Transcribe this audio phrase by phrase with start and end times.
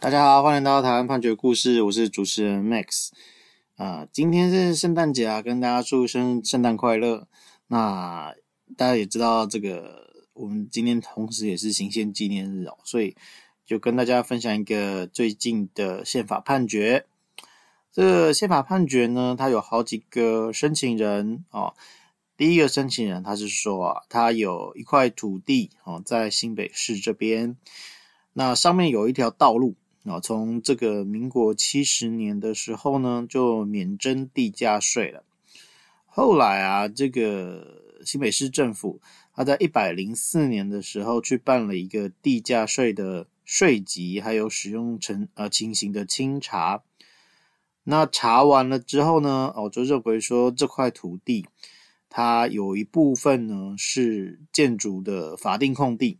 [0.00, 3.08] 大家好，欢迎来到台湾判决故事，我是主持人 Max。
[3.74, 7.26] 啊、今天是圣诞节啊，跟大家祝生圣诞快乐。
[7.66, 8.32] 那
[8.76, 13.16] 大家也知道，这个我们今天同时也是行宪纪念日哦，所以
[13.66, 17.04] 就跟大家分享一个最近的宪法判决。
[17.90, 21.74] 这个宪法判决呢，它有好几个申请人哦。
[22.36, 27.56] 第一个申请人他是说啊，他有一块土地哦，在新北市这边，
[28.34, 29.74] 那上面有一条道路。
[30.08, 35.24] 啊，从这个民国七十年的时候呢，就免征地价税了。
[36.06, 39.00] 后来啊，这个新北市政府
[39.32, 46.82] 他在一百零四年的时候去办了一个地价税的税籍，还有使用成呃情形的清查。
[47.84, 51.46] 那查完了之后呢，哦，就认为说这块土地
[52.10, 56.18] 它有一部分呢是建筑的法定空地。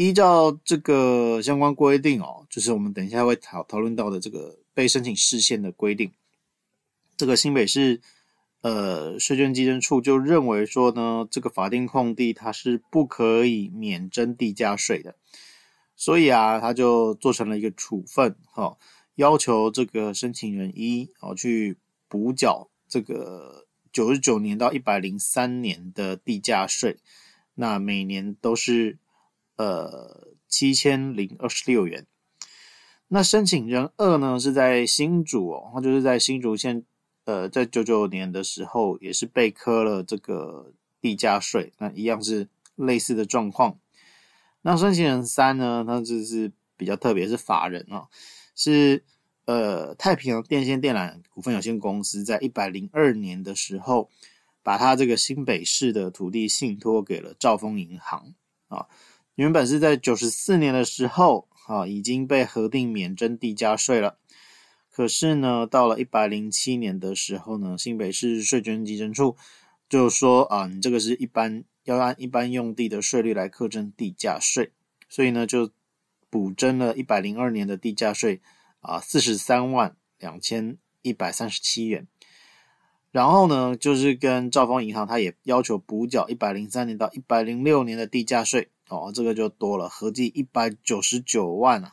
[0.00, 6.10] 依照这个相关规定哦，就是我们等一下会讨讨论到的这个被申请释宪的规定，
[7.18, 8.00] 这个新北市
[8.62, 15.16] 呃税捐稽征处就认为说呢，这个法定空地它是不可以免征地价税的，
[15.94, 18.78] 所以啊，他就做成了一个处分，哈、哦，
[19.16, 21.76] 要求这个申请人一哦去
[22.08, 26.96] 补缴这个九十九年到一百零三年的地价税，
[27.56, 28.96] 那每年都是。
[29.60, 32.06] 呃，七千零二十六元。
[33.08, 36.82] 那申请人二呢，是在新竹哦，他就是在新竹县，
[37.26, 40.72] 呃，在九九年的时候也是被科了这个
[41.02, 43.78] 地价税，那一样是类似的状况。
[44.62, 48.08] 那申请人三呢，他就是比较特别，是法人啊、哦，
[48.56, 49.04] 是
[49.44, 54.08] 呃太平洋电线电缆股份有限公司在一百零二年的时候，
[54.62, 58.32] 把他这个新北市的土地信托给了兆丰银行
[58.68, 58.86] 啊。
[59.40, 64.18] 原本是在九十四年的时候，啊，已经被核定免征地价税了。
[64.90, 69.38] 可是呢，到了一百零七年的时候呢，新北市税捐稽征处
[69.88, 74.72] 就说啊，你这个是一般要按一般用地的税率来课征地价税，
[75.08, 75.70] 所以呢，就
[76.28, 78.42] 补征了一百零二年的地价税
[78.80, 82.06] 啊，四十三万两千一百三十七元。
[83.10, 88.68] 然后呢，就是跟兆丰银行，他也要求补缴一百零三年到一百零六年的地价税。
[88.90, 91.92] 哦，这个就多了，合计一百九十九万啊，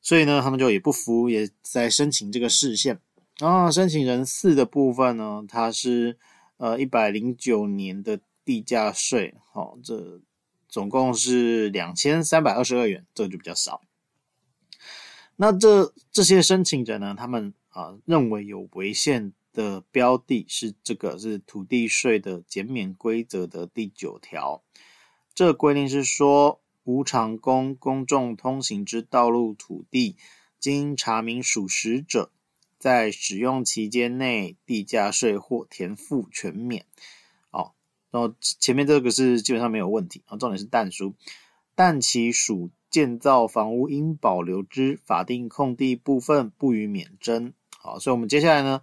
[0.00, 2.98] 所以呢，他们就也不服，也在申请这个释宪。
[3.38, 6.18] 然后申请人四的部分呢，它是
[6.56, 10.20] 呃一百零九年的地价税，哦，这
[10.68, 13.82] 总共是两千三百二十二元，这个就比较少。
[15.36, 24.64] 那这这些申请者呢，他们啊认为有违宪的标的是这个是土地税的减免规则的第九条。
[25.38, 30.16] 这个规定是说，无偿供公众通行之道路土地，
[30.58, 32.32] 经查明属实者，
[32.76, 36.86] 在使用期间内，地价税或田赋全免。
[37.52, 37.70] 哦，
[38.10, 40.36] 然后前面这个是基本上没有问题啊。
[40.36, 41.14] 重点是但书，
[41.76, 47.52] 但其属建造房屋应保留之法定空地部分不予免征。
[47.78, 48.82] 好，所以我们接下来呢，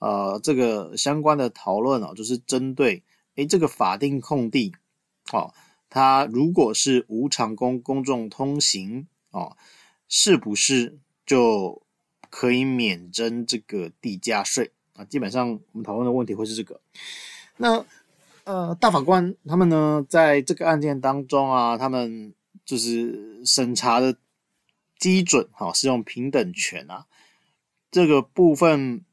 [0.00, 3.02] 呃，这个相关的讨论啊，就是针对
[3.36, 4.74] 诶这个法定空地，
[5.32, 5.54] 哦。
[5.94, 9.56] 它如果是无偿供公众通行哦，
[10.08, 11.80] 是不是就
[12.28, 15.04] 可以免征这个地价税啊？
[15.04, 16.80] 基本上我们讨论的问题会是这个。
[17.58, 17.86] 那
[18.42, 22.34] 呃，大法官他们呢，在这个案件当中啊，他们
[22.64, 24.16] 就是审查的
[24.98, 27.06] 基准哈，是用平等权啊。
[27.92, 29.04] 这个部分，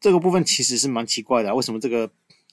[0.00, 2.10] 这个部分其实是蛮奇怪的，为什么这个？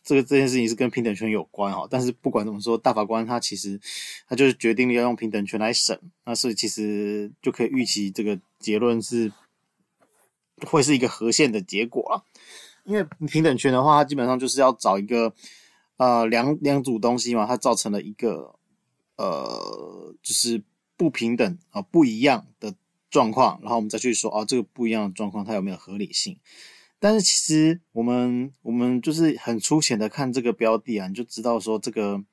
[0.07, 3.78] 这个这件事情是跟平等权有关哈，但是不管怎么说，大法官他其实
[4.25, 9.29] 他就是决定了要用平等权来审，那所以其实就可以预期这个结论是
[10.66, 12.23] 会是一个合宪的结果啊。
[12.85, 15.34] 因为平等权的话，它基本上就是要找一个
[15.97, 18.56] 呃两两组东西嘛，它造成了一个
[19.18, 20.63] 呃就是
[20.95, 22.74] 不平等啊不一样的
[23.09, 26.39] 状况，然后我们再去说啊这个不一样的状况它有没有合理性。
[26.99, 32.23] 但是其实我们我们就是很粗浅的看这个标的啊，你就知道说这个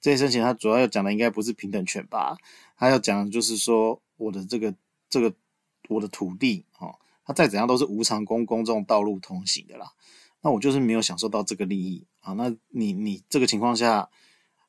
[0.00, 2.36] 这些申请它主要要讲的应该不是平等权吧？
[2.76, 4.74] 它要讲的就是说我的这个
[5.10, 5.34] 这个
[5.88, 9.92] 我的土地哦，它再怎样都是无偿供公众道路通行的啦。
[10.40, 12.34] 那我就是没有享受到这个利益啊。
[12.34, 14.08] 那你你这个情况下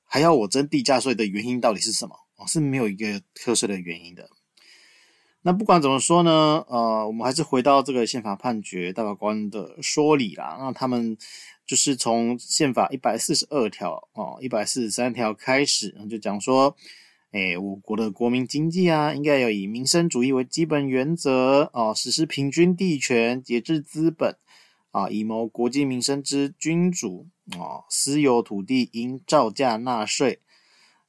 [0.03, 2.15] 还要我征地价税的原因到底是什么？
[2.37, 4.27] 哦，是没有一个课税的原因的。
[5.41, 10.57] 那不管怎么说呢，呃，我们还是回到这个宪法判决大法官的说理啦。
[10.59, 11.18] 那他们
[11.65, 16.75] 就是从宪法一百四十二条哦，一百四十三条开始，就讲说，
[17.31, 24.36] 哎，我国的国民经济啊，应该要以民生主义为基本原则哦，实施平均地权，节制资本
[24.91, 30.39] 啊，以谋国计民生之君主啊，私有土地应照价纳税。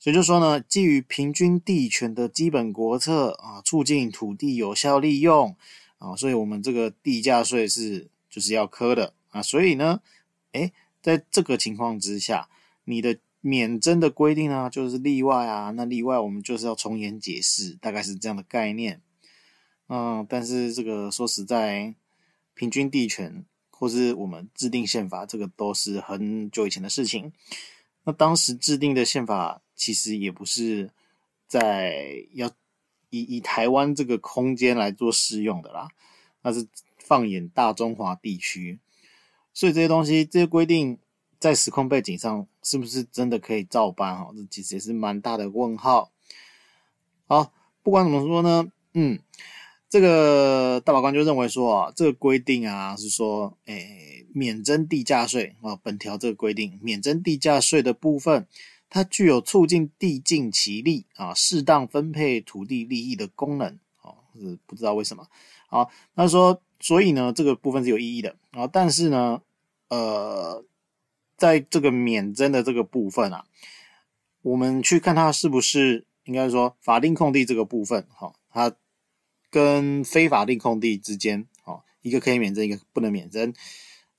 [0.00, 5.54] 所以就说呢，基于平均地权的基本国策啊，促进土地有效利用
[5.98, 9.40] 啊，所以我们这个地价税是就是要课的啊。
[9.40, 10.00] 所以呢，
[10.50, 12.48] 哎，在这个情况之下，
[12.82, 13.16] 你的。
[13.42, 15.70] 免征的规定呢，就是例外啊。
[15.70, 19.00] 那例外我们就是要从严解释，大概是这样的概念。
[19.88, 21.94] 嗯，但是这个说实在，
[22.52, 27.32] 平均地权或是我们制定宪法，这个都是很久以前的事情。
[28.04, 30.90] 那当时制定的宪法其实也不是
[31.48, 32.50] 在要
[33.08, 35.88] 以以台湾这个空间来做适用的啦，
[36.42, 36.68] 那是
[36.98, 38.78] 放眼大中华地区，
[39.54, 40.98] 所以这些东西这些规定。
[41.40, 44.14] 在时空背景上，是不是真的可以照搬？
[44.14, 46.12] 哈，这其实也是蛮大的问号。
[47.26, 47.50] 好，
[47.82, 49.18] 不管怎么说呢，嗯，
[49.88, 58.46] 这个大法官就认为说啊，这个规定啊是说，诶，免征地价税啊，本条这个规定免征地价税的部分，
[58.90, 63.78] 它具有促进地尽其利啊，适当分配土地利益的功能。
[64.02, 65.26] 哦，是不知道为什么。
[65.68, 69.40] 好，他说，所以呢，这个部分是有意义的啊，但是呢，
[69.88, 70.62] 呃。
[71.40, 73.46] 在这个免征的这个部分啊，
[74.42, 78.76] 我们去看它是不是应该说法定空地这个部分，哈，它
[79.48, 83.54] 跟非法定空地之间，哈，一个可以免征，一个不能免征。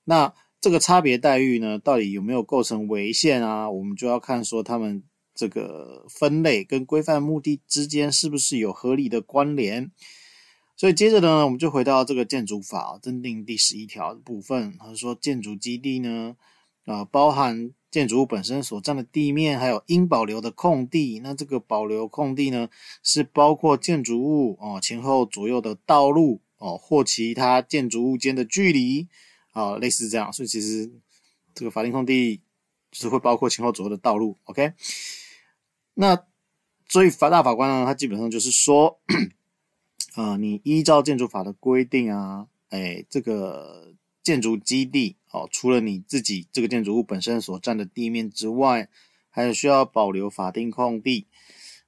[0.02, 3.68] 那这个差别待遇呢，到底有没有构成违宪啊？
[3.68, 5.02] 我们就要看说他们
[5.34, 9.90] 这个分类跟规范目的之间是不是有合理的关联。
[10.76, 16.36] 所以接着呢，我们就回到这个建筑法增订第十一条的部分，他说建筑基地呢。
[16.84, 21.20] 啊，包含建筑物本身所占的地面，还有应保留的空地。
[21.22, 22.68] 那这个保留空地呢，
[23.04, 29.06] 是包括建筑物哦前后左右的道路哦，或其他建筑物间的距离
[29.52, 30.32] 啊，类似这样。
[30.32, 30.90] 所以其实
[31.54, 32.42] 这个法定空地
[32.90, 34.36] 就是会包括前后左右的道路。
[34.44, 34.72] OK，
[35.94, 36.24] 那
[36.88, 39.00] 所以法大法官呢，他基本上就是说，
[40.14, 43.94] 啊，你依照建筑法的规定啊，哎，这个。
[44.22, 48.88] 建筑基地哦，除了你自己这个建筑物本身所占的地面之外，
[49.28, 51.26] 还有需要保留法定空地。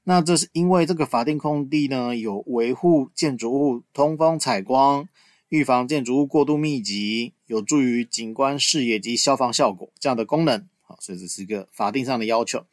[0.02, 5.08] 那这是因为这个法定空地呢，有维护建筑物通风采光、
[5.48, 10.68] 预防建筑物过度密集、有助于景观视野及消防效果这样的功能。
[10.82, 12.64] 好，所以这是一个法定上的要求。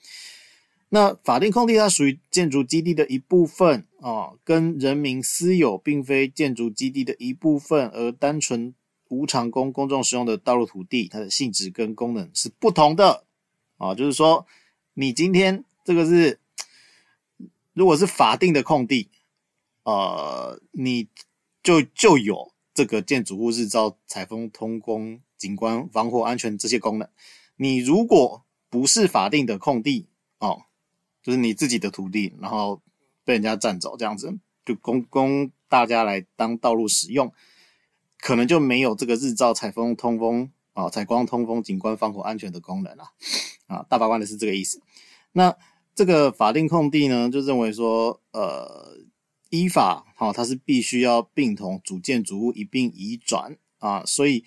[0.90, 8.74] 那法定空地它属于建筑基地的一部分啊，跟人民私有并非建筑基地的一部分，而单纯。
[9.14, 13.26] 无偿供公众使用的道路土地，它的性质跟功能是不同的
[13.76, 13.94] 啊。
[13.94, 14.48] 就是说，
[14.94, 16.40] 你今天这个是，
[17.74, 19.10] 如果是法定的空地，
[19.84, 21.10] 呃，你
[21.62, 27.08] 就就有这个建筑物日照、采风、通风、景观、防火、安全这些功能。
[27.58, 30.08] 你如果不是法定的空地
[30.40, 30.64] 哦，
[31.22, 32.82] 就是你自己的土地，然后
[33.24, 34.36] 被人家占走这样子，
[34.66, 37.32] 就供供大家来当道路使用。
[38.18, 43.04] 可能就没有这个日照、采风、通风啊、采光、通风、景观、防火、安全的功能了
[43.68, 43.86] 啊！
[43.88, 44.82] 大法官的是这个意思。
[45.34, 45.56] 那
[45.94, 48.98] 这个法定空地呢，就认为说，呃，
[49.52, 54.44] 依法哈，它是必须要并同主建筑物一并移转啊，所以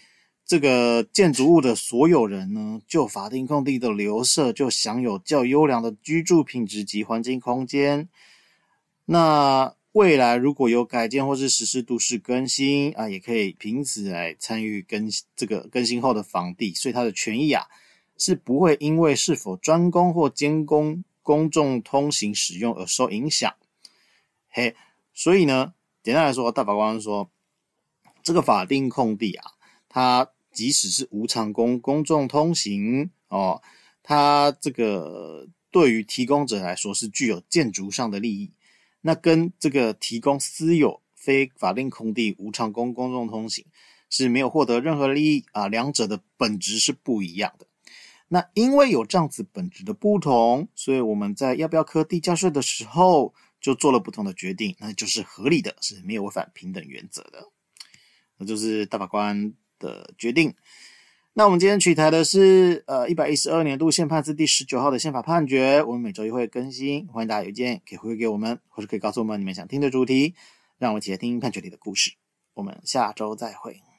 [0.46, 8.08] 这个建筑物的所有人呢，就法定空地的留设，就享有较优良的居住品质及环境空间。
[9.04, 17.66] 那未来如果有改建或是实施都市更新啊，也可以凭此来参与更这个更新后的房地，所以它的权益啊
[18.16, 23.54] 是不会因为是否专供或兼供公众通行使用而受影响。
[24.49, 24.75] 嘿，
[25.14, 27.30] 所以呢，简单来说，大法官说，
[28.23, 29.52] 这个法定空地啊，
[29.88, 33.62] 它即使是无偿供公众通行哦，
[34.02, 38.52] 它这个对于提供者来说是具有建筑上的利益。
[39.02, 43.64] 那跟这个提供私有非法定空地无偿供公众通行
[44.09, 47.66] 是没有获得任何利益啊，两者的本质是不一样的。
[48.28, 57.49] 那因为有这样子本质的不同，所以我们在要不要课地价税的时候就做了不同的决定，那就是合理的，是没有违反平等原则的。
[58.37, 60.54] 那就是大法官的决定。
[61.33, 70.35] 那我们今天取材的是呃一百一十二年度宪判字第十九号的宪法判决，我们每周一会更新，欢迎大家邮件可以回馈给我们，或是可以告诉我们你们想听的主题，
[70.76, 72.12] 让我们一起来听判决里的故事。
[72.52, 73.93] 我们下周再会。